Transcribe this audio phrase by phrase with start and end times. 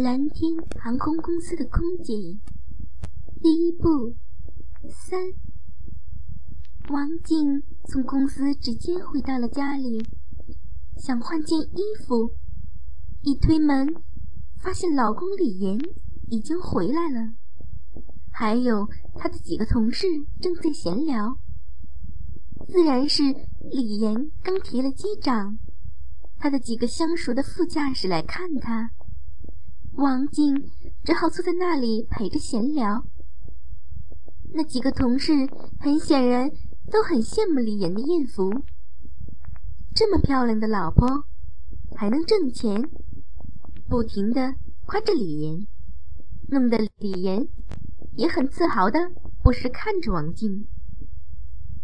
[0.00, 2.14] 蓝天航空公司的空姐，
[3.42, 4.14] 第一部
[4.88, 5.18] 三。
[6.88, 10.00] 王静从公司直接回到了家里，
[10.98, 12.30] 想换件衣服，
[13.22, 13.92] 一推门，
[14.62, 15.76] 发现老公李岩
[16.30, 17.32] 已经回来了，
[18.30, 18.86] 还有
[19.16, 20.06] 他的几个同事
[20.40, 21.36] 正在闲聊。
[22.68, 23.24] 自然是
[23.72, 25.58] 李岩刚提了机长，
[26.38, 28.92] 他的几个相熟的副驾驶来看他。
[29.98, 30.70] 王静
[31.02, 33.04] 只好坐在那里陪着闲聊。
[34.54, 35.32] 那几个同事
[35.80, 36.52] 很显然
[36.88, 38.48] 都很羡慕李岩的艳福，
[39.96, 41.24] 这么漂亮的老婆
[41.96, 42.88] 还能挣钱，
[43.88, 44.54] 不停的
[44.86, 45.66] 夸着李岩，
[46.48, 47.48] 弄得李岩
[48.14, 49.00] 也很自豪的
[49.42, 50.68] 不时看着王静。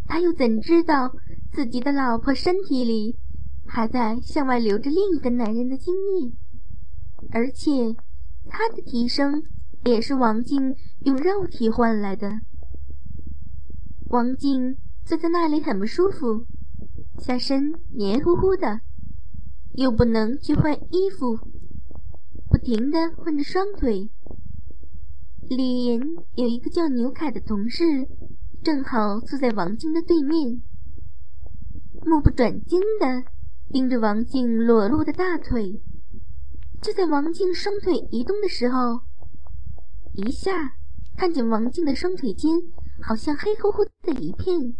[0.05, 1.13] 他又怎知道
[1.51, 3.17] 自己的老婆身体里
[3.67, 6.31] 还在向外流着另一个男人的精液？
[7.31, 7.95] 而且，
[8.47, 9.43] 他的提升
[9.83, 12.39] 也是王静用肉体换来的。
[14.09, 16.45] 王静坐在那里很不舒服，
[17.19, 18.81] 下身黏糊糊的，
[19.73, 21.37] 又不能去换衣服，
[22.49, 24.09] 不停的换着双腿。
[25.49, 26.01] 李岩
[26.35, 27.83] 有一个叫牛凯的同事，
[28.63, 30.61] 正好坐在王静的对面，
[32.05, 33.23] 目不转睛的
[33.71, 35.81] 盯着王静裸露的大腿。
[36.85, 39.01] 就在王静双腿移动的时候，
[40.13, 40.51] 一下
[41.17, 42.51] 看见王静的双腿间
[43.01, 44.75] 好像黑乎乎的一片，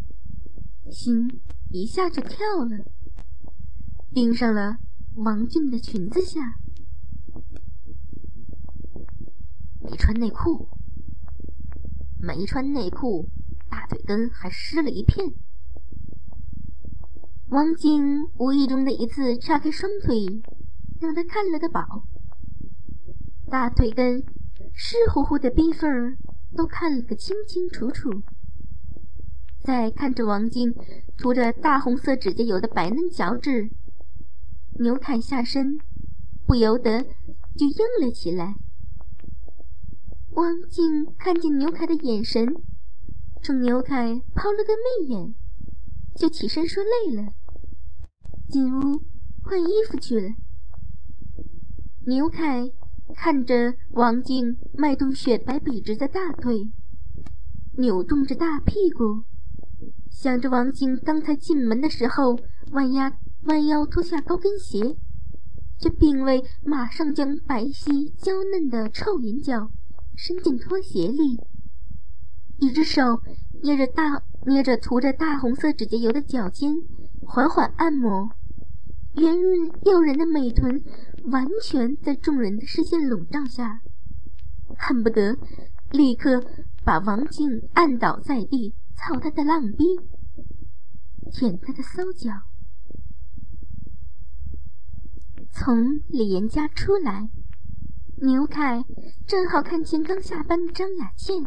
[0.91, 2.85] 心一下就跳了，
[4.13, 4.77] 盯上了
[5.15, 6.59] 王静的裙子下。
[9.81, 10.69] 没穿内裤，
[12.21, 13.27] 没穿内裤，
[13.67, 15.33] 大腿根还湿了一片。
[17.47, 20.43] 王静无意中的一次叉开双腿。
[21.05, 22.03] 让他看了个饱，
[23.47, 24.23] 大腿根
[24.73, 26.17] 湿乎乎的逼缝儿
[26.57, 28.23] 都看了个清清楚楚。
[29.61, 30.73] 再看着王静
[31.15, 33.69] 涂着大红色指甲油的白嫩脚趾，
[34.79, 35.77] 牛凯下身
[36.47, 37.03] 不由得
[37.55, 38.55] 就硬了起来。
[40.31, 42.47] 王静看见牛凯的眼神，
[43.43, 45.35] 冲牛凯抛了个媚眼，
[46.15, 47.33] 就起身说累了，
[48.49, 49.03] 进屋
[49.43, 50.29] 换衣服去了。
[52.07, 52.71] 牛凯
[53.15, 56.69] 看着王静迈动雪白笔直的大腿，
[57.79, 59.23] 扭动着大屁股，
[60.11, 62.37] 想着王静刚才进门的时候
[62.73, 63.11] 弯腰
[63.45, 64.95] 弯腰脱下高跟鞋，
[65.79, 69.71] 却并未马上将白皙娇嫩的臭银脚
[70.15, 71.39] 伸进拖鞋里，
[72.59, 73.19] 一只手
[73.63, 76.75] 捏着大捏着涂着大红色指甲油的脚尖，
[77.25, 78.29] 缓缓按摩。
[79.17, 80.83] 圆润诱人的美臀
[81.25, 83.81] 完全在众人的视线笼罩下，
[84.77, 85.37] 恨不得
[85.91, 86.43] 立刻
[86.83, 89.83] 把王静按倒在地，操他的浪逼，
[91.31, 92.31] 舔他的骚脚。
[95.49, 97.29] 从李岩家出来，
[98.17, 98.83] 牛凯
[99.25, 101.45] 正好看见刚下班的张雅倩，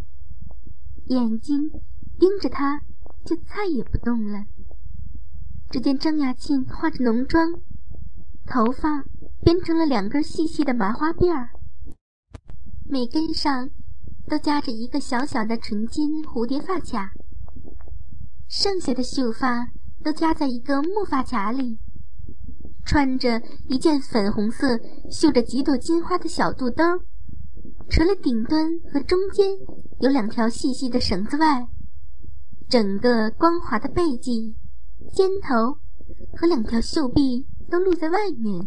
[1.08, 1.70] 眼睛
[2.18, 2.80] 盯着他，
[3.26, 4.46] 就再也不动了。
[5.70, 7.52] 只见张雅庆化着浓妆，
[8.46, 9.04] 头发
[9.42, 11.50] 编成了两根细细的麻花辫儿，
[12.88, 13.68] 每根上
[14.26, 17.10] 都夹着一个小小的纯金蝴蝶发卡，
[18.48, 19.68] 剩下的秀发
[20.02, 21.78] 都夹在一个木发卡里。
[22.86, 24.80] 穿着一件粉红色
[25.10, 26.82] 绣着几朵金花的小肚兜，
[27.90, 29.46] 除了顶端和中间
[30.00, 31.68] 有两条细细的绳子外，
[32.70, 34.56] 整个光滑的背脊。
[35.12, 35.78] 肩头
[36.36, 38.66] 和两条袖臂都露在外面，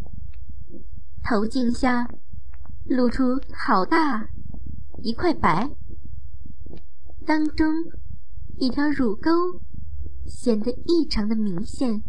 [1.23, 2.07] 头颈下
[2.85, 4.27] 露出好大
[5.01, 5.69] 一块白，
[7.25, 7.73] 当中
[8.57, 9.31] 一条乳沟
[10.25, 12.01] 显得异常的明显。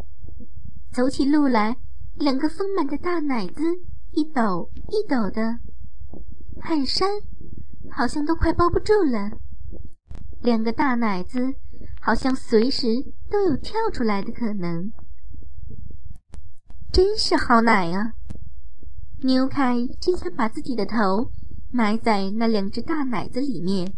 [0.92, 1.76] 走起路来，
[2.16, 3.62] 两个丰满的大奶子
[4.12, 5.58] 一抖一抖的，
[6.60, 7.08] 汗衫
[7.90, 9.30] 好像都快包不住了。
[10.42, 11.54] 两个大奶子。
[12.04, 12.88] 好像随时
[13.30, 14.90] 都有跳出来的可能，
[16.92, 18.14] 真是好奶啊！
[19.20, 21.30] 牛凯真想把自己的头
[21.70, 23.94] 埋在那两只大奶子里面，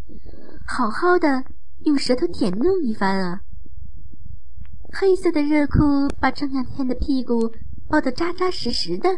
[0.67, 1.43] 好好的
[1.83, 3.41] 用舌头舔弄一番啊！
[4.93, 7.51] 黑色的热裤把张雅倩的屁股
[7.89, 9.09] 包得扎扎实实的，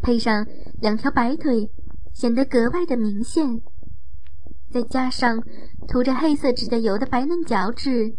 [0.00, 0.46] 配上
[0.80, 1.68] 两条白腿，
[2.14, 3.60] 显得格外的明显。
[4.70, 5.42] 再加上
[5.88, 8.14] 涂着黑色指甲油的白嫩脚趾，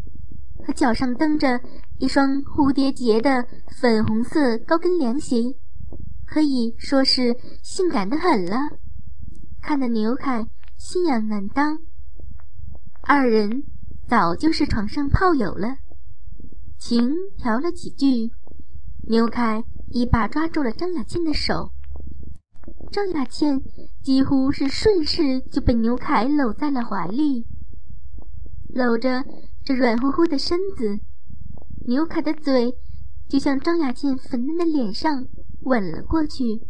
[0.66, 1.60] 和脚上蹬着
[2.00, 3.46] 一双蝴蝶结的
[3.80, 5.56] 粉红色高跟凉鞋，
[6.26, 8.58] 可以说是性感的很了，
[9.62, 10.48] 看得牛凯
[10.78, 11.80] 心痒难当。
[13.04, 13.64] 二人
[14.08, 15.78] 早就是床上炮友了，
[16.80, 18.32] 情调了几句，
[19.08, 21.72] 牛凯一把抓住了张雅倩的手，
[22.92, 23.62] 张雅倩
[24.02, 27.46] 几乎是顺势就被牛凯搂在了怀里，
[28.70, 29.24] 搂着
[29.64, 31.00] 这软乎乎的身子，
[31.88, 32.74] 牛凯的嘴
[33.28, 35.28] 就像张雅倩粉嫩的脸上。
[35.64, 36.62] 吻了过去，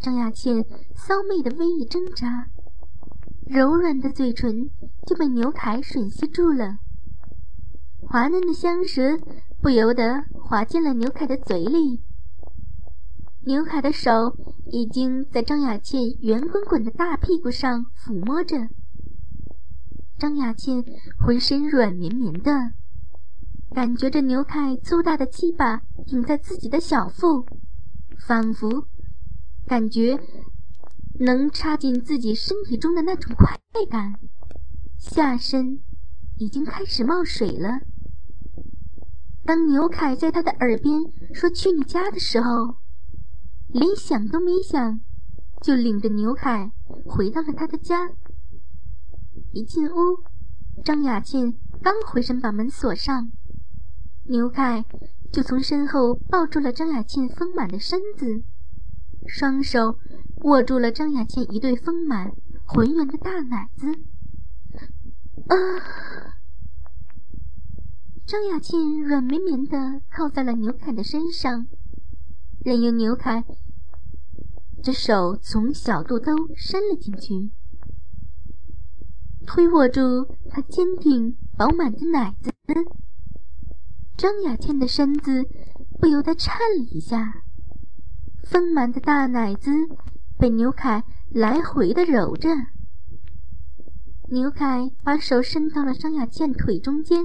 [0.00, 2.46] 张雅倩骚媚的微一挣扎，
[3.44, 4.70] 柔软的嘴唇
[5.06, 6.78] 就被牛凯吮吸住了，
[8.00, 9.18] 滑嫩的香舌
[9.60, 12.02] 不由得滑进了牛凯的嘴里。
[13.44, 14.38] 牛凯的手
[14.70, 18.56] 已经在张雅倩圆滚滚的大屁股上抚摸着，
[20.22, 20.84] 张雅倩
[21.18, 22.52] 浑身软绵绵的，
[23.74, 27.44] 感觉着牛凯粗大的鸡巴顶在自己的小腹。
[28.24, 28.86] 仿佛
[29.66, 30.16] 感觉
[31.18, 33.58] 能插进自己身体中的那种快
[33.90, 34.12] 感，
[34.96, 35.80] 下身
[36.38, 37.80] 已经开始冒水了。
[39.44, 41.02] 当牛凯在他的耳边
[41.34, 42.76] 说“去你家”的时候，
[43.66, 45.00] 连想都没想，
[45.60, 46.70] 就领着牛凯
[47.04, 48.08] 回到了他的家。
[49.52, 50.24] 一进屋，
[50.82, 53.30] 张雅倩刚回身把门锁上，
[54.24, 54.84] 牛凯。
[55.32, 58.44] 就从身后抱住了张雅倩丰满的身子，
[59.26, 59.98] 双手
[60.42, 62.32] 握住了张雅倩一对丰满
[62.66, 63.86] 浑圆的大奶子。
[65.48, 65.56] 啊！
[68.26, 71.66] 张雅倩软绵绵的靠在了牛凯的身上，
[72.62, 73.42] 任由牛凯
[74.82, 77.50] 这手从小肚兜伸了进去，
[79.46, 82.52] 推握住她坚挺饱满的奶子。
[84.16, 85.44] 张雅倩的身子
[85.98, 87.42] 不由得颤了一下，
[88.44, 89.70] 丰满的大奶子
[90.38, 92.48] 被牛凯来回的揉着。
[94.30, 97.24] 牛凯把手伸到了张雅倩腿中间，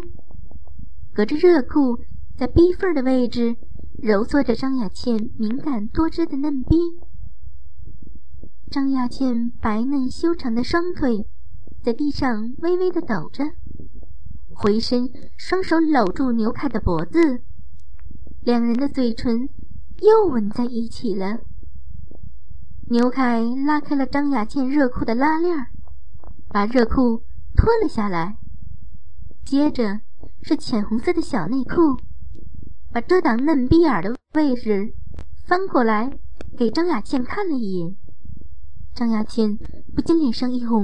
[1.14, 2.00] 隔着热裤，
[2.36, 3.56] 在逼缝的位置
[4.02, 6.78] 揉搓着张雅倩敏感多汁的嫩逼。
[8.70, 11.26] 张雅倩白嫩修长的双腿
[11.88, 13.46] 在地上微微的抖着。
[14.54, 17.44] 回身，双手搂住牛凯的脖子，
[18.42, 19.48] 两人的嘴唇
[20.02, 21.40] 又吻在一起了。
[22.90, 25.56] 牛凯拉开了张雅倩热裤的拉链
[26.50, 27.24] 把热裤
[27.56, 28.36] 脱了下来，
[29.46, 30.02] 接着
[30.42, 31.98] 是浅红色的小内裤，
[32.92, 34.94] 把遮挡嫩逼眼的位置
[35.46, 36.20] 翻过来
[36.58, 37.96] 给张雅倩看了一眼。
[38.94, 39.58] 张雅倩
[39.96, 40.84] 不禁脸上一红，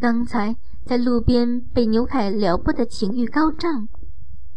[0.00, 0.56] 刚才。
[0.86, 3.86] 在路边被牛凯撩拨的情欲高涨，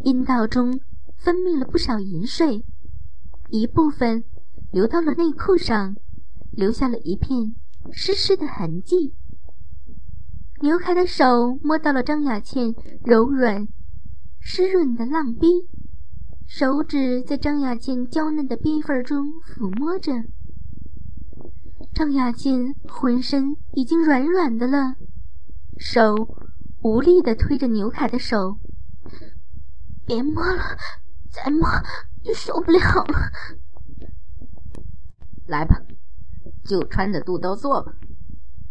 [0.06, 0.80] 阴道中
[1.18, 2.64] 分泌了不少淫水，
[3.50, 4.24] 一部分
[4.72, 5.94] 流到了内裤上，
[6.54, 7.54] 留下了一片
[7.92, 9.14] 湿湿的痕迹。
[10.62, 12.74] 牛凯的手摸到了张雅倩
[13.04, 13.68] 柔软、
[14.40, 15.68] 湿润的浪逼，
[16.48, 20.14] 手指在张雅倩娇嫩的逼缝中抚摸着。
[21.94, 24.96] 张雅倩浑身已经软软的了。
[25.78, 26.36] 手
[26.82, 28.60] 无力地推着牛凯的手，
[30.06, 30.78] 别摸了，
[31.32, 31.68] 再摸
[32.24, 33.32] 就受不了了。
[35.48, 35.76] 来吧，
[36.64, 37.94] 就穿着肚兜做吧，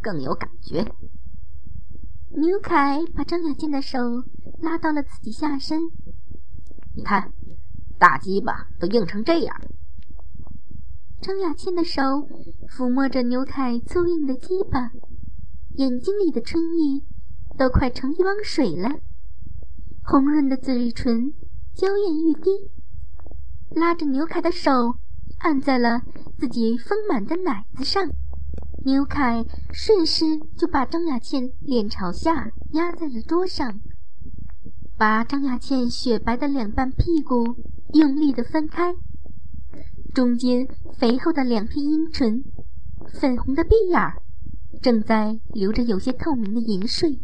[0.01, 0.85] 更有感觉。
[2.31, 3.99] 牛凯把张雅倩的手
[4.61, 5.81] 拉到了自己下身，
[6.95, 7.33] 你看，
[7.99, 9.57] 大鸡巴都硬成这样。
[11.21, 12.03] 张雅倩的手
[12.69, 14.91] 抚摸着牛凯粗硬的鸡巴。
[15.75, 17.05] 眼睛里的春意
[17.57, 18.91] 都快成一汪水了，
[20.03, 21.33] 红润的嘴唇
[21.75, 22.51] 娇艳欲滴，
[23.75, 24.97] 拉着牛凯的手
[25.39, 26.03] 按在了
[26.39, 28.11] 自己丰满的奶子上。
[28.85, 30.25] 牛凯顺势
[30.57, 33.81] 就把张雅倩脸朝下压在了桌上，
[34.97, 37.57] 把张雅倩雪白的两半屁股
[37.93, 38.95] 用力的分开，
[40.15, 40.67] 中间
[40.99, 42.43] 肥厚的两片阴唇，
[43.21, 44.23] 粉红的鼻眼儿。
[44.81, 47.21] 正在流着有些透明的银水。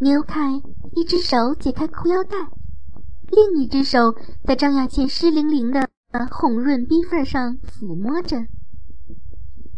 [0.00, 0.60] 牛凯
[0.94, 2.36] 一只手解开裤腰带，
[3.30, 4.14] 另一只手
[4.44, 5.88] 在张雅倩湿淋淋的
[6.30, 8.46] 红润逼缝上抚摸着。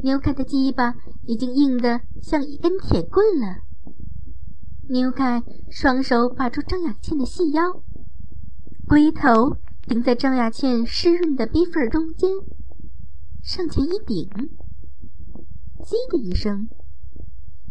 [0.01, 0.95] 牛凯的鸡巴
[1.27, 3.59] 已经硬得像一根铁棍了。
[4.89, 7.83] 牛凯双手把住张雅倩的细腰，
[8.87, 12.31] 龟头顶在张雅倩湿润的逼缝中间，
[13.43, 14.29] 上前一顶。
[15.85, 16.69] 叽的一声，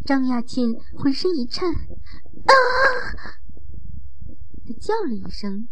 [0.04, 2.52] 张亚倩浑身一颤，啊！
[4.66, 5.68] 的叫了一声，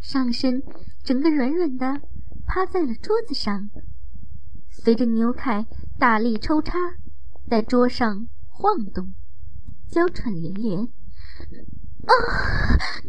[0.00, 0.62] 上身
[1.02, 2.00] 整个软软的
[2.46, 3.70] 趴在了桌子上，
[4.70, 5.66] 随着牛凯
[5.98, 6.78] 大力抽插，
[7.48, 9.14] 在桌上晃动，
[9.88, 10.88] 娇喘连连。
[12.06, 12.12] 啊！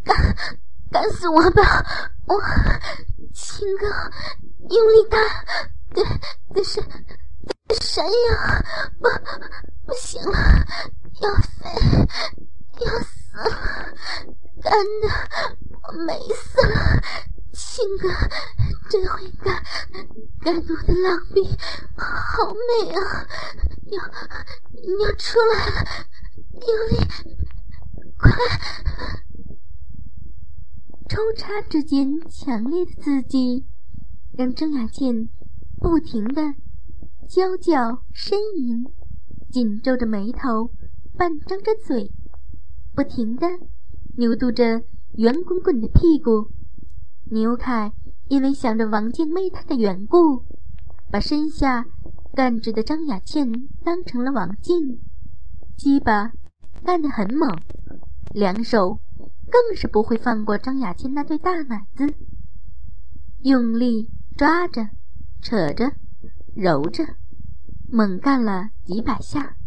[0.04, 0.36] 干
[0.90, 1.62] 干死我吧！
[2.25, 2.40] 我
[3.34, 3.88] 亲哥
[4.70, 5.18] 用力大，
[5.94, 6.04] 得
[6.54, 6.82] 得是
[7.75, 8.63] 山呀！
[9.00, 9.08] 不
[9.86, 10.66] 不行了，
[11.22, 11.70] 要飞
[12.80, 13.42] 要死了！
[14.62, 15.04] 干的
[15.84, 17.01] 我美死了！
[17.54, 18.10] 亲哥
[18.90, 19.63] 真会干，
[20.42, 21.44] 干我的浪逼
[21.98, 23.28] 好美啊！
[23.86, 23.98] 要
[25.00, 25.72] 要出来了，
[26.68, 26.92] 用力！
[28.18, 28.32] 快！
[31.10, 33.68] 抽插之间强烈的刺激，
[34.38, 35.30] 让郑雅倩
[35.80, 36.42] 不停的
[37.34, 38.86] 娇叫呻吟，
[39.50, 40.70] 紧皱着眉头，
[41.16, 42.12] 半张着嘴，
[42.94, 43.48] 不停的
[44.18, 44.84] 扭动着
[45.14, 46.52] 圆滚滚的屁股。
[47.32, 47.94] 牛凯
[48.28, 50.44] 因为想着王静妹她的缘故，
[51.10, 51.86] 把身下
[52.36, 53.50] 干直的张雅倩
[53.82, 55.00] 当成了王静，
[55.78, 56.34] 鸡巴
[56.84, 57.50] 干得很猛。
[58.34, 59.00] 两手
[59.50, 62.14] 更是不会放过张雅倩那对大奶子，
[63.44, 64.90] 用力抓着、
[65.42, 65.94] 扯着、
[66.54, 67.06] 揉着，
[67.92, 69.58] 猛干了几百下。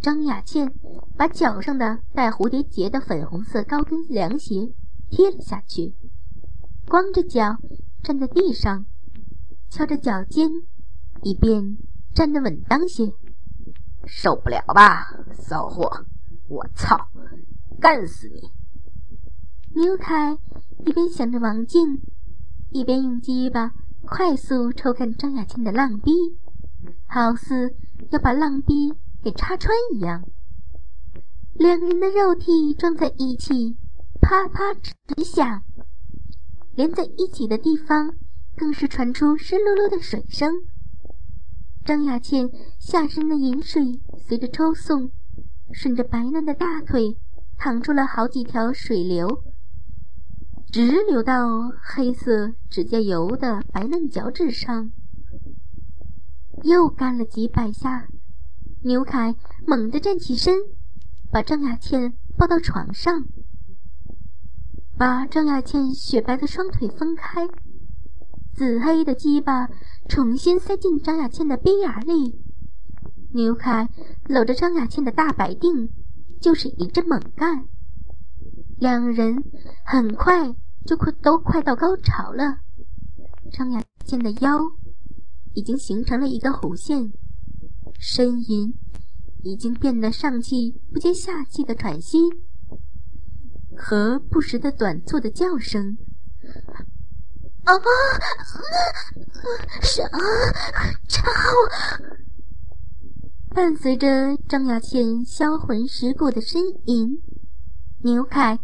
[0.00, 0.72] 张雅倩
[1.16, 4.72] 把脚上的带蝴蝶结的粉红色高跟凉鞋
[5.10, 5.94] 踢了下去，
[6.88, 7.56] 光着脚
[8.02, 8.86] 站在地上，
[9.68, 10.48] 敲着脚尖，
[11.22, 11.76] 以便
[12.14, 13.12] 站得稳当些。
[14.06, 16.06] 受不了吧，骚货！
[16.48, 17.08] 我操！
[17.80, 18.50] 干死你！
[19.80, 20.36] 牛凯
[20.84, 22.00] 一边想着王静，
[22.70, 23.72] 一边用鸡巴
[24.04, 26.12] 快速抽干张雅倩的浪逼，
[27.06, 27.74] 好似
[28.10, 30.24] 要把浪壁给插穿一样。
[31.54, 33.76] 两人的肉体撞在一起，
[34.20, 35.62] 啪啪直响，
[36.74, 38.14] 连在一起的地方
[38.56, 40.52] 更是传出湿漉漉的水声。
[41.84, 45.10] 张雅倩下身的饮水随着抽送，
[45.72, 47.18] 顺着白嫩的大腿。
[47.58, 49.44] 淌出了好几条水流，
[50.72, 54.90] 直流到黑色指甲油的白嫩脚趾上。
[56.62, 58.08] 又干了几百下，
[58.82, 59.34] 牛凯
[59.66, 60.56] 猛地站起身，
[61.30, 63.24] 把张雅倩抱到床上，
[64.96, 67.48] 把张雅倩雪白的双腿分开，
[68.54, 69.68] 紫黑的鸡巴
[70.08, 72.40] 重新塞进张雅倩的逼眼里。
[73.34, 73.88] 牛凯
[74.28, 75.88] 搂着张雅倩的大白腚。
[76.40, 77.68] 就是一阵猛干，
[78.80, 79.44] 两人
[79.86, 80.52] 很快
[80.84, 82.58] 就快都快到高潮了。
[83.52, 84.58] 张雅倩的腰
[85.54, 87.12] 已经形成了一个弧线，
[88.00, 88.74] 呻吟
[89.42, 92.18] 已经变得上气不接下气的喘息
[93.76, 95.96] 和不时的短促的叫声。
[97.64, 97.72] 啊！
[99.82, 100.02] 啥？
[101.08, 101.22] 操！
[103.50, 107.22] 伴随着张雅倩销魂蚀骨的呻吟，
[108.02, 108.58] 牛凯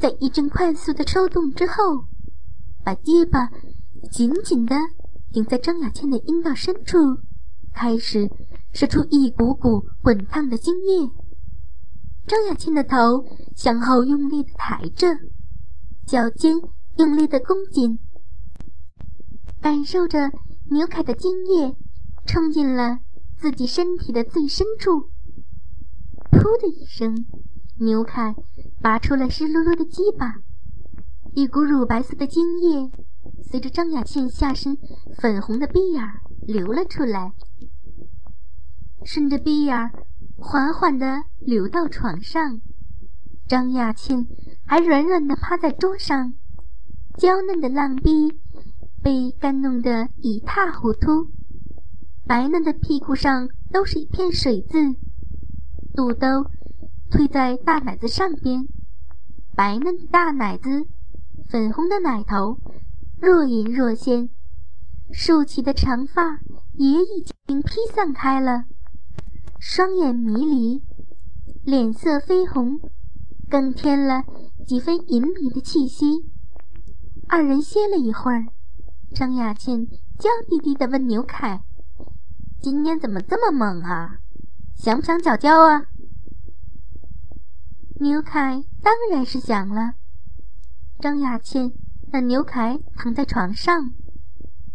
[0.00, 2.06] 在一阵快速的抽动之后，
[2.82, 3.50] 把鸡巴
[4.10, 4.74] 紧紧地
[5.32, 6.98] 顶在张雅倩的阴道深处，
[7.72, 8.30] 开始
[8.72, 11.10] 射出一股股滚烫的精液。
[12.26, 13.24] 张雅倩的头
[13.56, 15.06] 向后用力的抬着，
[16.06, 16.54] 脚尖
[16.98, 17.98] 用力的弓紧，
[19.60, 20.30] 感受着
[20.70, 21.74] 牛凯的精液
[22.26, 22.98] 冲进了。
[23.34, 25.10] 自己身体的最深处，
[26.30, 27.26] 噗的一声，
[27.80, 28.36] 牛凯
[28.80, 30.36] 拔出了湿漉漉的鸡巴，
[31.34, 32.88] 一股乳白色的精液
[33.42, 34.76] 随着张雅倩下身
[35.18, 36.02] 粉红的逼眼
[36.46, 37.32] 流了出来，
[39.04, 39.76] 顺着逼眼
[40.36, 42.60] 缓缓地流到床上。
[43.46, 44.26] 张雅倩
[44.64, 46.34] 还软软地趴在桌上，
[47.18, 48.40] 娇嫩的浪逼
[49.02, 51.30] 被干弄得一塌糊涂。
[52.24, 54.94] 白嫩的屁股上都是一片水渍，
[55.94, 56.46] 肚兜
[57.10, 58.66] 推在大奶子上边，
[59.54, 60.86] 白嫩的大奶子，
[61.50, 62.58] 粉红的奶头，
[63.22, 64.30] 若隐若现，
[65.12, 66.40] 竖起的长发
[66.72, 68.64] 也已经披散开了，
[69.60, 70.82] 双眼迷离，
[71.62, 72.80] 脸色绯红，
[73.48, 74.24] 更添了
[74.66, 76.32] 几分隐秘的气息。
[77.28, 78.46] 二人歇了一会儿，
[79.14, 79.86] 张雅倩
[80.18, 81.62] 娇滴滴地问牛凯。
[82.60, 84.18] 今天怎么这么猛啊？
[84.74, 85.84] 想不想脚交啊？
[88.00, 89.94] 牛凯当然是想了。
[90.98, 91.72] 张雅倩
[92.12, 93.90] 让牛凯躺在床上，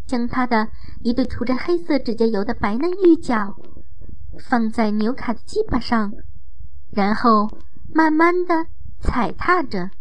[0.07, 0.69] 将他的
[1.03, 3.55] 一对涂着黑色指甲油的白嫩玉脚
[4.49, 6.11] 放在牛凯的鸡巴上，
[6.89, 7.47] 然后
[7.93, 8.65] 慢慢的
[8.99, 9.91] 踩踏着，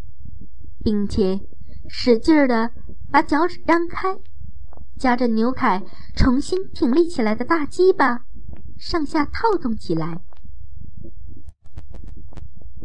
[0.83, 1.39] 并且
[1.87, 2.71] 使劲的
[3.11, 4.17] 把脚趾张开，
[4.97, 5.83] 夹着牛凯
[6.15, 8.25] 重新挺立起来的大鸡巴，
[8.79, 10.19] 上下套动起来。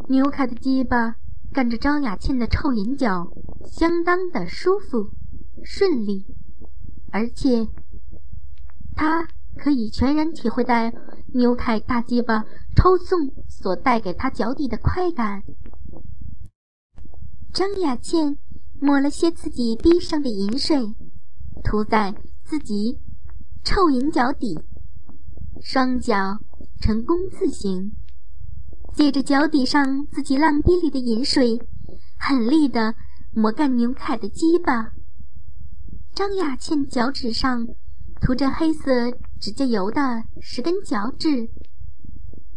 [0.09, 1.17] 牛凯的鸡巴
[1.55, 3.33] 干着张雅倩的臭银脚，
[3.67, 5.11] 相当的舒服、
[5.65, 6.27] 顺利，
[7.11, 7.69] 而且
[8.95, 10.75] 他可以全然体会到
[11.35, 12.45] 牛凯大鸡巴
[12.77, 15.43] 抽送所带给他脚底的快感。
[17.53, 18.39] 张雅倩
[18.81, 20.95] 抹了些自己逼上的银水。
[21.65, 22.99] 涂在自己
[23.63, 24.59] 臭银脚底，
[25.63, 26.41] 双脚
[26.81, 27.93] 呈弓字形，
[28.93, 31.61] 借着脚底上自己浪逼里的银水，
[32.19, 32.97] 狠力的
[33.35, 34.93] 磨干牛凯的鸡巴。
[36.15, 37.67] 张雅倩脚趾上
[38.21, 39.11] 涂着黑色
[39.41, 41.49] 指甲油的十根脚趾，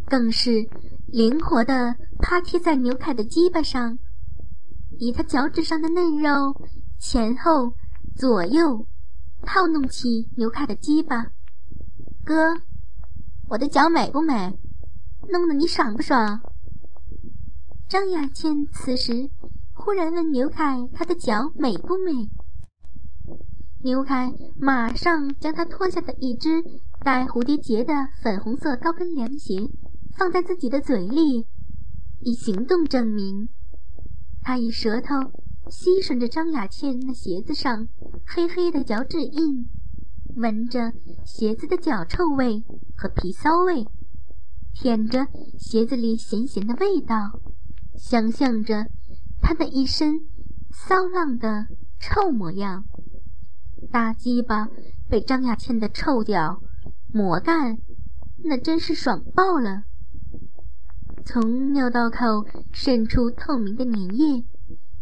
[0.05, 0.67] 更是
[1.07, 3.97] 灵活地趴贴在牛凯的鸡巴上，
[4.99, 6.55] 以他脚趾上的嫩肉
[6.99, 7.73] 前后。
[8.17, 8.87] 左右
[9.41, 11.33] 套弄起牛凯的鸡巴，
[12.23, 12.61] 哥，
[13.49, 14.57] 我的脚美不美？
[15.29, 16.39] 弄得你爽不爽？
[17.89, 19.29] 张雅倩此时
[19.85, 22.27] 忽然问牛凯：“他的脚美不美？”
[23.85, 26.63] 牛凯马上将他脱下的一只
[27.03, 29.69] 带蝴蝶结的粉红色高跟凉鞋
[30.17, 31.45] 放在自己的嘴里，
[32.21, 33.47] 以行动证明。
[34.41, 35.31] 他以舌头。
[35.67, 37.87] 吸吮着张雅倩那鞋子上
[38.27, 39.67] 黑黑的脚趾印，
[40.35, 40.93] 闻着
[41.25, 42.63] 鞋子的脚臭味
[42.95, 43.87] 和皮骚味，
[44.75, 45.25] 舔着
[45.57, 47.39] 鞋子里咸咸的味道，
[47.97, 48.91] 想象着
[49.47, 50.21] 他的一身
[50.71, 51.67] 骚浪的
[51.99, 52.83] 臭模样。
[53.91, 54.67] 大鸡巴
[55.07, 56.63] 被张雅倩的臭脚
[57.13, 57.77] 磨干，
[58.43, 59.83] 那真是爽爆了。
[61.23, 64.43] 从尿道口渗出透明的粘液。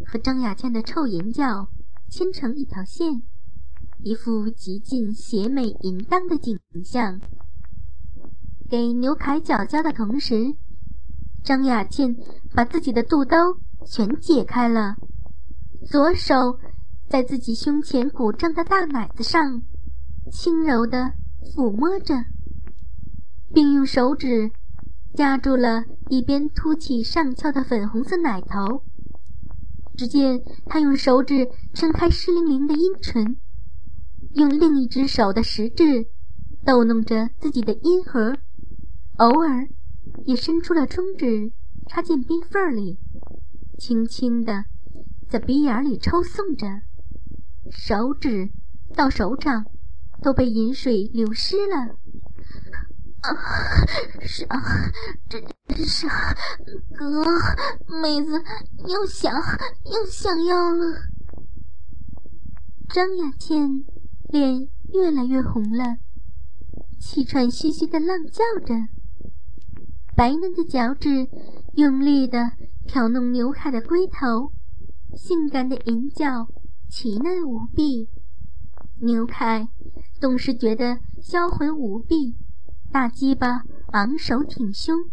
[0.05, 1.69] 和张雅倩的臭银脚
[2.09, 3.23] 牵成一条线，
[4.03, 7.21] 一副极尽邪美淫荡的景象。
[8.69, 10.57] 给牛凯脚交的同时，
[11.41, 12.17] 张雅倩
[12.53, 13.37] 把自己的肚兜
[13.85, 14.95] 全解开了，
[15.85, 16.59] 左手
[17.09, 19.61] 在自己胸前鼓胀的大奶子上
[20.31, 21.13] 轻柔地
[21.55, 22.15] 抚摸着，
[23.53, 24.51] 并用手指
[25.13, 28.83] 夹住了一边凸起上翘的粉红色奶头。
[29.95, 33.37] 只见他用手指撑开湿淋淋的阴唇，
[34.33, 36.07] 用另一只手的食指
[36.65, 38.35] 逗弄着自己的阴核，
[39.17, 39.67] 偶尔
[40.25, 41.51] 也伸出了中指
[41.87, 42.97] 插进冰缝里，
[43.77, 44.65] 轻轻地
[45.29, 46.67] 在鼻眼里抽送着，
[47.71, 48.49] 手指
[48.95, 49.65] 到手掌
[50.21, 51.97] 都被饮水流湿了。
[53.21, 53.33] 啊，
[54.21, 54.61] 是啊，
[55.29, 55.41] 真
[55.85, 56.07] 是，
[56.95, 57.23] 哥，
[58.01, 58.31] 妹子
[58.87, 59.33] 又想
[59.85, 60.97] 又想要了。
[62.89, 63.85] 张雅倩
[64.29, 65.97] 脸越来越红了，
[66.99, 68.75] 气喘吁吁的浪叫着，
[70.15, 71.29] 白嫩的脚趾
[71.75, 72.51] 用力的
[72.85, 74.51] 挑弄牛凯的龟头，
[75.15, 76.47] 性感的银角
[76.89, 78.09] 奇嫩无比。
[79.01, 79.67] 牛凯
[80.21, 82.35] 顿时觉得销魂无比。
[82.91, 85.09] 大鸡巴昂首挺胸，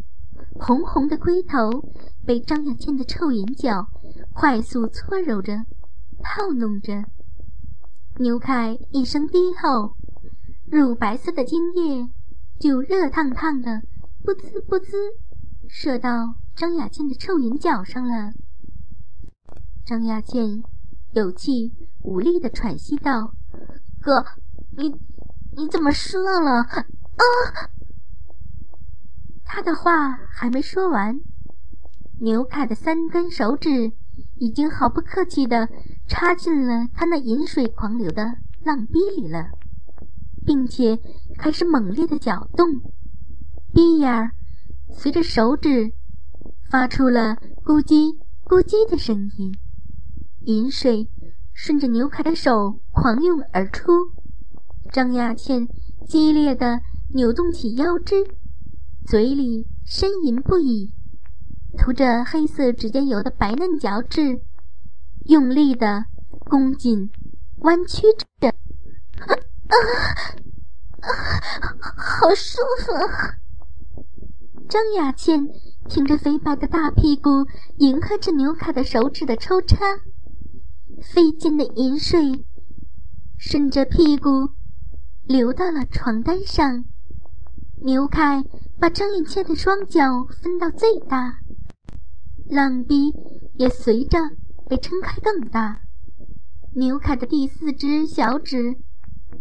[0.61, 1.89] 红红的龟头
[2.27, 3.89] 被张雅倩的臭银角
[4.35, 5.65] 快速搓揉着、
[6.23, 7.05] 套弄着。
[8.19, 9.95] 牛凯一声低吼，
[10.67, 12.11] 乳白色的精液
[12.59, 13.81] 就热烫烫的，
[14.23, 14.99] 不滋不滋
[15.67, 18.35] 射到张雅倩的臭银脚上了。
[19.87, 20.63] 张雅倩
[21.15, 23.33] 有气无力的喘息道
[23.99, 24.27] ：“哥，
[24.77, 24.91] 你
[25.57, 26.61] 你怎么射了？”
[27.17, 27.25] 啊！
[29.43, 31.19] 他的话还没说完，
[32.21, 33.95] 牛凯的三根手指
[34.37, 35.67] 已经毫不客气地
[36.07, 39.49] 插进了他那饮水狂流的浪逼里了，
[40.45, 41.01] 并且
[41.39, 42.67] 开始猛烈的搅动，
[43.73, 44.33] 逼眼儿
[44.91, 45.95] 随着手指
[46.71, 49.53] 发出了咕叽咕叽的声音，
[50.45, 51.11] 饮水
[51.53, 53.91] 顺着牛凯的手狂涌而出，
[54.93, 55.67] 张雅倩
[56.07, 56.81] 激烈地
[57.13, 58.25] 扭动起腰肢。
[59.05, 60.95] 嘴里呻吟不已，
[61.77, 64.41] 涂着黑色指甲油的白嫩脚趾，
[65.25, 66.05] 用力的
[66.45, 67.11] 弓紧
[67.63, 68.03] 弯曲
[68.41, 69.35] 着，啊
[69.67, 69.75] 啊，
[71.97, 72.93] 好舒服！
[74.71, 75.49] 张雅倩
[75.89, 77.45] 挺着肥白的大屁股，
[77.79, 79.77] 迎合着牛凯的手指的抽插，
[81.03, 82.47] 飞溅的银水
[83.37, 84.51] 顺着屁股
[85.25, 86.85] 流到了床单上，
[87.83, 88.45] 牛凯。
[88.79, 91.41] 把张眼倩的双脚分到最大，
[92.49, 93.13] 浪逼
[93.57, 94.19] 也随着
[94.71, 95.83] 被撑开更大。
[96.75, 98.79] 牛凯的第四只小指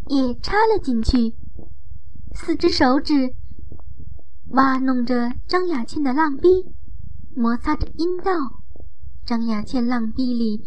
[0.08, 1.36] 也插了进去，
[2.36, 3.34] 四只手指
[4.50, 6.50] 挖弄着张雅倩的浪逼，
[7.36, 8.32] 摩擦着阴道。
[9.26, 10.64] 张雅倩浪逼里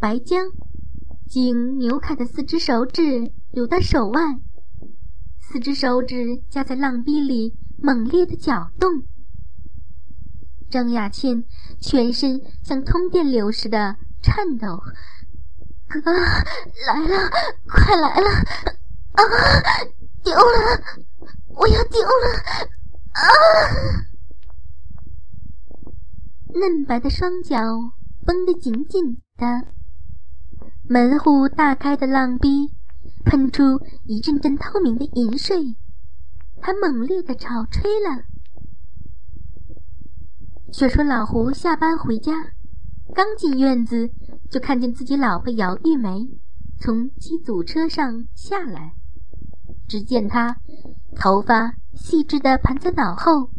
[0.00, 0.50] 白浆，
[1.28, 4.40] 经牛凯的四只手指流到手腕，
[5.38, 8.90] 四只手指夹在浪逼里猛烈的搅动。
[10.70, 11.44] 张雅倩
[11.80, 14.82] 全身像通电流似的颤抖。
[15.86, 17.30] 哥，来了，
[17.66, 18.28] 快来了！
[19.12, 19.22] 啊，
[20.22, 20.82] 丢了，
[21.54, 22.26] 我要丢了！
[23.12, 23.22] 啊！
[26.54, 27.58] 嫩白的双脚
[28.24, 29.68] 绷得紧紧的，
[30.88, 32.74] 门户大开的浪逼
[33.24, 33.62] 喷出
[34.04, 35.76] 一阵阵透明的银水，
[36.60, 38.24] 它猛烈的朝吹了。
[40.72, 42.32] 雪说老胡下班回家，
[43.14, 44.10] 刚进院子。
[44.50, 46.26] 就看见自己老婆姚玉梅
[46.80, 48.94] 从机组车上下来，
[49.86, 50.56] 只见她
[51.16, 53.50] 头发细致的盘在脑后，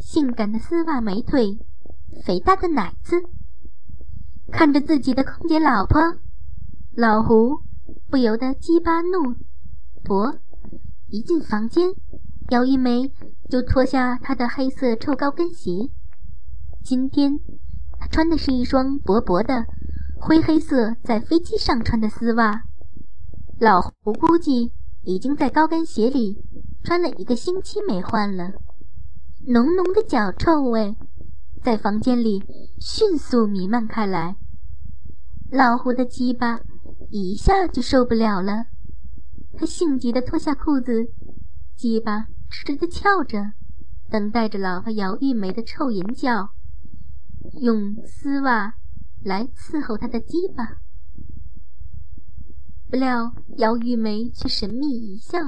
[0.00, 1.58] 性感的丝袜美腿，
[2.24, 3.22] 肥大的奶子。
[4.52, 6.00] 看着自己的空姐老婆，
[6.94, 7.62] 老胡
[8.08, 9.34] 不由得鸡巴怒
[10.04, 10.38] 勃。
[11.08, 11.90] 一进房间，
[12.50, 13.12] 姚一梅
[13.48, 15.90] 就脱下她的黑色臭高跟鞋。
[16.82, 17.38] 今天
[17.98, 19.66] 她穿的是一双薄薄的。
[20.16, 22.62] 灰黑色在飞机上穿的丝袜，
[23.60, 26.42] 老胡估计已经在高跟鞋里
[26.84, 28.52] 穿了一个星期没换了。
[29.48, 30.94] 浓浓的脚臭味
[31.62, 32.44] 在房间里
[32.78, 34.36] 迅速弥漫开来，
[35.50, 36.60] 老胡的鸡巴
[37.10, 38.66] 一下就受不了了，
[39.58, 41.12] 他性急地脱下裤子，
[41.74, 43.52] 鸡巴直直地翘着，
[44.08, 46.50] 等待着老婆姚玉梅的臭淫叫，
[47.60, 48.74] 用丝袜。
[49.24, 50.82] 来伺候他的鸡巴，
[52.90, 55.38] 不料姚玉梅却神秘一笑：“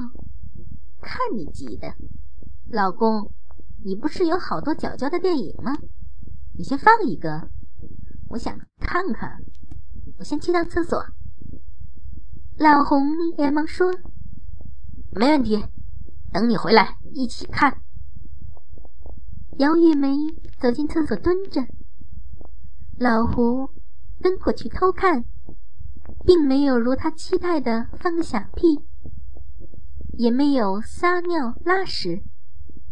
[1.07, 1.95] 看你急的，
[2.69, 3.31] 老公，
[3.85, 5.77] 你不是有好多脚脚的电影吗？
[6.57, 7.49] 你先放一个，
[8.27, 9.37] 我想看看。
[10.19, 11.01] 我先去趟厕所。”
[12.59, 13.01] 老红
[13.37, 13.89] 连忙说
[15.15, 15.63] ：“没问题，
[16.33, 17.81] 等你回来一起看。”
[19.59, 20.09] 姚玉梅
[20.59, 21.65] 走进厕所蹲着。
[22.99, 23.69] 老胡
[24.19, 25.23] 跟过去偷看，
[26.25, 28.83] 并没有如他期待的放个响屁，
[30.17, 32.23] 也没有撒尿拉屎，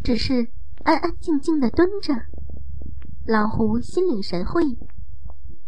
[0.03, 0.51] 只是
[0.83, 2.13] 安安静静的蹲着。
[3.25, 4.63] 老胡心领神会，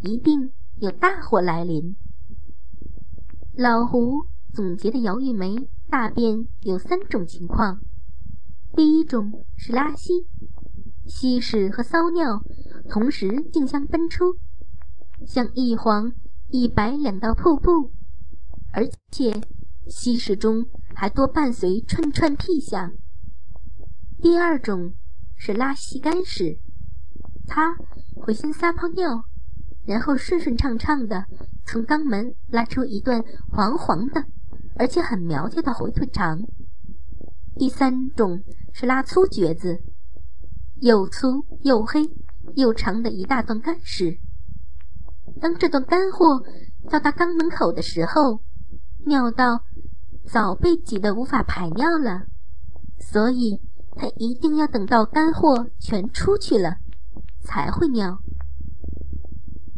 [0.02, 1.96] 一定有大祸来临。
[3.56, 7.80] 老胡总结的姚玉梅大便有三种情况：
[8.76, 10.28] 第一种是拉稀，
[11.08, 12.44] 稀屎和骚尿。
[12.88, 14.38] 同时竞相奔出，
[15.26, 16.14] 像一黄
[16.52, 17.92] 一白两道瀑布，
[18.72, 19.42] 而且
[19.88, 20.68] 稀屎中
[21.00, 22.92] 还多伴随串串屁响。
[24.20, 24.96] 第二种
[25.36, 26.60] 是拉稀干屎，
[27.46, 27.76] 它
[28.16, 29.24] 会先撒泡尿，
[29.86, 31.26] 然后顺顺畅畅的
[31.68, 34.26] 从肛门拉出一段黄黄的
[34.76, 36.42] 而且很苗条的回腿肠。
[37.56, 39.84] 第三种是拉粗橛子，
[40.82, 42.10] 又粗又黑。
[42.56, 44.20] 又长的一大段干屎。
[45.42, 46.42] 当这段干货
[46.90, 48.42] 到达肛门口的时候，
[49.06, 49.66] 尿道
[50.28, 52.28] 早被挤得无法排尿了，
[53.00, 53.62] 所以
[53.96, 56.78] 他一定要等到干货全出去了
[57.42, 58.20] 才会尿。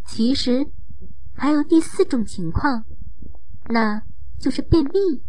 [0.06, 0.68] 其实
[1.34, 2.84] 还有第四种情况，
[3.70, 4.02] 那
[4.40, 5.24] 就是便秘。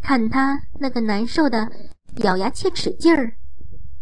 [0.00, 1.70] 看他那个难受的
[2.18, 3.34] 咬牙切齿劲儿，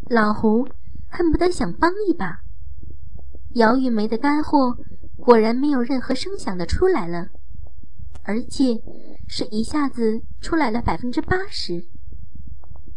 [0.09, 0.69] 老胡。
[1.11, 2.41] 恨不得想帮一把。
[3.55, 4.77] 姚玉梅的干货
[5.17, 7.29] 果然没有任何声响的出来了，
[8.25, 8.75] 而且
[9.29, 11.87] 是一下子出来了百分之八十。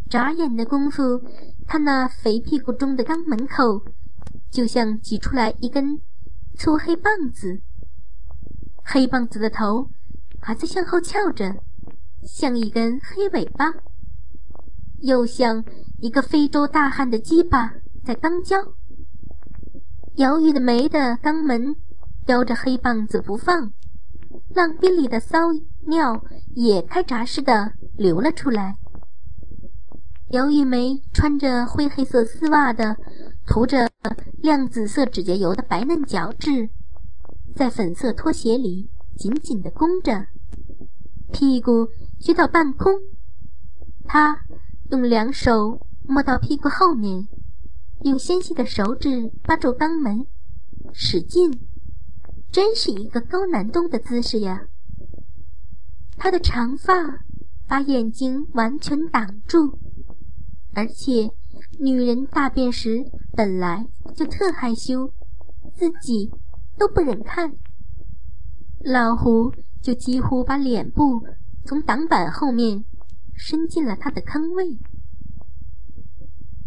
[0.10, 1.22] 眨眼的功夫，
[1.68, 3.86] 他那肥屁股中的肛门口
[4.50, 6.02] 就像挤出来一根
[6.58, 7.62] 粗黑棒子，
[8.84, 9.90] 黑棒子的头
[10.42, 11.56] 还在向后翘着，
[12.24, 13.74] 像一根黑尾巴，
[15.00, 15.64] 又像
[16.00, 17.74] 一个非洲大汉的鸡巴。
[18.04, 18.58] 在肛交，
[20.16, 21.76] 姚玉的没的肛门
[22.26, 23.72] 叼着黑棒子不放，
[24.56, 25.54] 浪冰里的骚
[25.88, 26.24] 尿
[26.56, 28.78] 也开闸似的流了出来。
[30.30, 32.96] 姚玉梅穿着灰黑色丝袜的，
[33.46, 33.90] 涂着
[34.42, 36.70] 亮紫色指甲油的白嫩脚趾，
[37.56, 40.28] 在粉色拖鞋里紧紧地弓着，
[41.34, 41.90] 屁股
[42.22, 42.94] 撅到半空。
[44.06, 44.46] 她
[44.90, 47.28] 用两手摸到屁股后面。
[48.04, 50.26] 用纤细的手指扒住肛门，
[50.92, 51.52] 使劲，
[52.52, 54.64] 真是一个高难度的姿势呀！
[56.24, 56.94] 她的长发
[57.68, 59.80] 把眼睛完全挡住，
[60.76, 61.32] 而且
[61.80, 63.04] 女人大便时
[63.36, 65.12] 本来就特害羞，
[65.74, 66.30] 自己
[66.78, 67.52] 都不忍看。
[68.84, 71.24] 老胡就几乎把脸部
[71.66, 72.86] 从挡板后面
[73.36, 74.78] 伸进了她的坑位，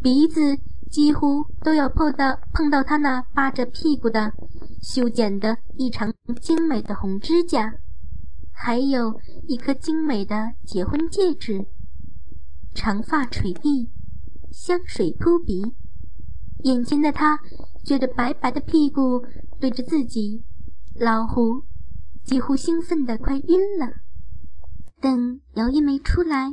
[0.02, 0.58] 鼻子
[0.90, 4.32] 几乎都要碰到碰到她那扒着屁股的
[4.82, 6.12] 修剪的异常
[6.42, 7.72] 精美的红指甲。
[8.66, 11.66] 还有一颗精美的结婚戒指，
[12.74, 13.90] 长发垂地，
[14.50, 15.74] 香水扑鼻。
[16.62, 17.38] 眼前的他
[17.84, 19.22] 觉得白白的屁股
[19.60, 20.42] 对着自己，
[20.94, 21.64] 老胡
[22.24, 23.92] 几乎兴奋的快晕了。
[24.98, 26.48] 等姚玉梅出来，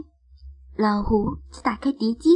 [0.75, 2.29] 老胡就打开碟机。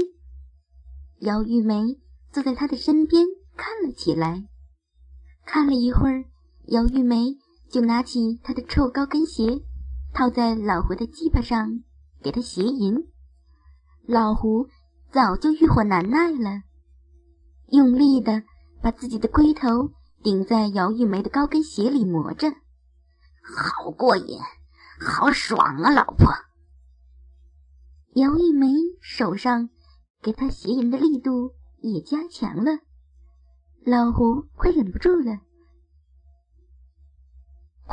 [1.19, 1.99] 姚玉梅
[2.31, 3.25] 坐在他的身边
[3.57, 4.47] 看了起来，
[5.45, 6.23] 看了一会儿，
[6.67, 7.38] 姚玉梅。
[7.75, 9.61] 就拿起他的臭高跟鞋，
[10.13, 11.83] 套在老胡的鸡巴上，
[12.23, 12.95] 给他邪淫。
[14.07, 14.69] 老胡
[15.11, 16.61] 早就欲火难耐了，
[17.67, 18.43] 用力的
[18.81, 19.91] 把自己的龟头
[20.23, 22.47] 顶在姚玉梅的高跟鞋里磨着，
[23.43, 24.39] 好过瘾，
[25.05, 26.31] 好爽啊，老婆！
[28.13, 28.67] 姚玉梅
[29.01, 29.69] 手上
[30.21, 32.79] 给他邪淫的力度也加强了，
[33.85, 35.41] 老胡快忍不住了。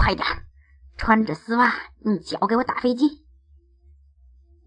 [0.05, 0.27] 快点，
[0.97, 3.25] 穿着丝袜，用脚给我打飞机。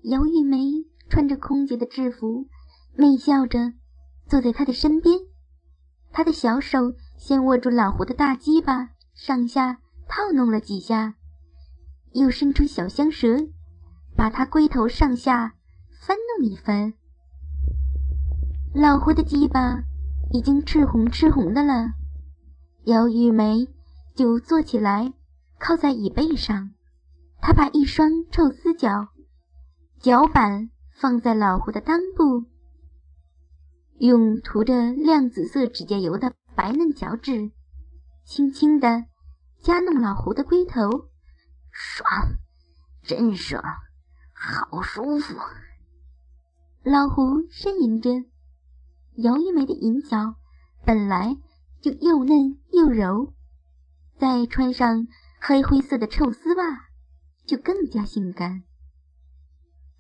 [0.04, 2.48] 姚玉梅穿着空姐的制服，
[2.96, 3.74] 媚笑着
[4.28, 5.20] 坐在他的身边。
[6.14, 11.16] 他的小手先握住老胡的大鸡巴，上下套弄了几下，
[12.14, 13.50] 又伸出小香舌，
[14.16, 15.56] 把他龟头上下
[16.00, 16.94] 翻弄一番。
[18.74, 19.84] 老胡的鸡巴
[20.32, 21.92] 已经赤红赤红的了，
[22.86, 23.68] 姚玉梅
[24.16, 25.12] 就坐起来。
[25.58, 26.72] 靠在椅背上，
[27.42, 29.10] 他把一双臭丝脚
[30.00, 32.46] 脚板放在老胡的裆部，
[33.98, 37.52] 用涂着亮紫色指甲油的白嫩脚趾
[38.24, 39.06] 轻轻地
[39.62, 41.10] 夹弄老胡的龟头，
[41.72, 42.08] 爽，
[43.02, 43.64] 真爽，
[44.34, 45.36] 好舒服。
[46.84, 48.12] 老胡呻吟着，
[49.16, 50.36] 姚玉梅的银脚
[50.86, 51.38] 本来
[51.82, 53.34] 就又嫩又柔，
[54.20, 55.08] 再穿上。
[55.48, 56.88] 黑灰色的臭丝袜
[57.46, 58.64] 就更加性感。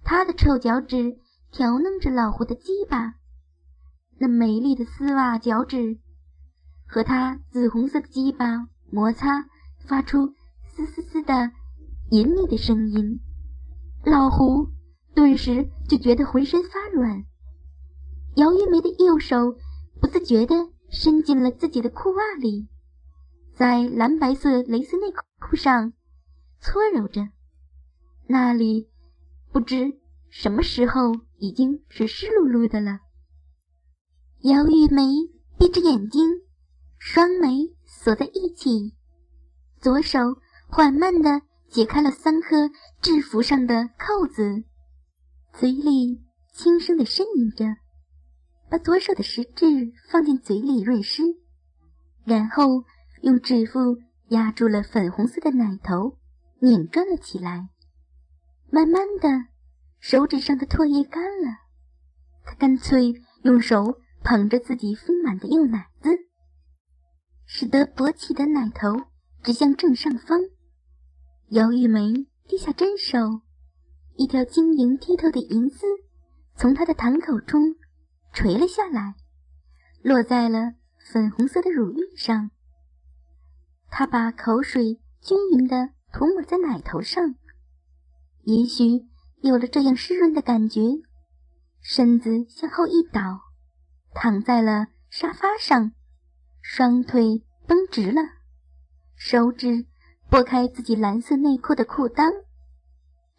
[0.03, 1.19] 他的臭脚趾
[1.51, 3.13] 挑弄着老胡的鸡巴，
[4.17, 5.99] 那美丽的丝袜脚趾
[6.88, 9.45] 和他紫红色的鸡巴摩擦，
[9.88, 10.34] 发出
[10.75, 11.51] 嘶嘶嘶的
[12.10, 13.19] 隐秘的声音。
[14.03, 14.71] 老胡
[15.13, 17.23] 顿时就觉得浑身发软。
[18.38, 19.55] 姚玉梅的右手
[20.01, 20.55] 不自觉地
[20.89, 22.67] 伸进了自己的裤袜里。
[23.56, 25.94] 在蓝白色蕾丝内裤上
[26.60, 27.30] 搓揉着，
[28.28, 28.89] 那里
[29.54, 29.98] 不知
[30.30, 33.00] 什么时候已经是湿漉漉的了。
[34.41, 35.04] 姚玉梅
[35.58, 36.41] 闭着眼睛，
[37.00, 38.94] 双眉锁在一起，
[39.80, 40.20] 左手
[40.68, 42.70] 缓慢地解开了三颗
[43.02, 44.65] 制服上的扣子，
[45.54, 47.63] 嘴里轻声地呻吟着，
[48.70, 51.24] 把左手的食指放进嘴里润湿，
[52.26, 52.84] 然后。
[53.26, 56.20] 用指腹压住了粉红色的奶头，
[56.60, 57.70] 拧转了起来。
[58.70, 59.48] 慢慢的，
[60.00, 61.48] 手指上的唾液干了，
[62.44, 66.12] 他干脆用手捧着自己丰满的幼奶子，
[67.48, 68.96] 使得勃起的奶头
[69.42, 70.40] 指向正上方。
[71.48, 73.18] 姚玉梅低下针手，
[74.18, 75.88] 一条晶莹剔透的银丝
[76.56, 77.76] 从她的堂口中
[78.34, 79.16] 垂了下来，
[80.04, 80.74] 落在了
[81.12, 82.52] 粉红色的乳晕上。
[83.97, 87.36] 他把口水均匀地涂抹在奶头上，
[88.43, 89.05] 也许
[89.41, 90.81] 有了这样湿润的感觉，
[91.79, 93.39] 身子向后一倒，
[94.13, 95.93] 躺在了沙发上，
[96.62, 98.21] 双腿绷直了，
[99.15, 99.86] 手指
[100.29, 102.43] 拨开自己蓝色内裤的裤裆，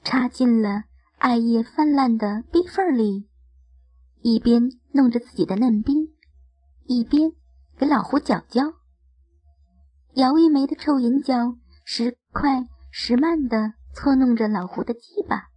[0.04, 0.84] 插进了
[1.18, 3.28] 艾叶泛滥的逼缝里，
[4.22, 6.14] 一边弄着自己的嫩逼，
[6.86, 7.34] 一边
[7.76, 8.72] 给老胡搅搅。
[10.16, 15.48] 姚玉梅的臭银脚时快时慢地搓弄着老胡的鸡巴，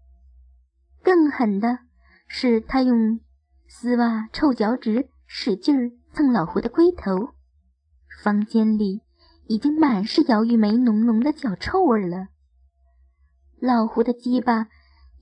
[1.02, 1.80] 更狠的
[2.28, 3.22] 是，他用
[3.69, 7.30] 丝袜臭脚趾使劲蹭老胡的龟头。
[8.22, 9.02] 房间里
[9.48, 12.28] 已经满是姚玉梅浓浓的脚臭味了。
[13.62, 14.67] 老胡的鸡巴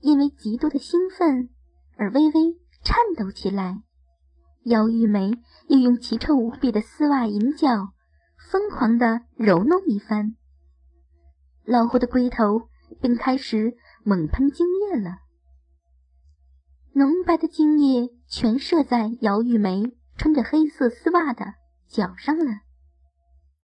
[0.00, 1.48] 因为极度的兴奋
[1.96, 3.84] 而微微颤抖起来，
[4.64, 5.30] 姚玉梅
[5.68, 7.90] 又用奇臭无比的丝袜银脚。
[8.50, 10.36] 疯狂地揉弄一番，
[11.64, 12.68] 老胡的龟头
[13.00, 15.18] 便开始猛喷精液了。
[16.92, 21.54] 浓白的精液全射在姚玉梅穿着黑色丝袜的
[21.88, 22.60] 脚上了。